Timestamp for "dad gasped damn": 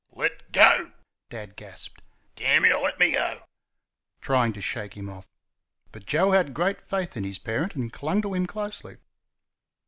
1.29-2.63